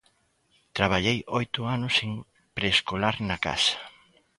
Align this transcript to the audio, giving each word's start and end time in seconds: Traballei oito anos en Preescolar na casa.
Traballei 0.77 1.17
oito 1.39 1.59
anos 1.75 1.95
en 2.07 2.11
Preescolar 2.55 3.15
na 3.27 3.37
casa. 3.45 3.77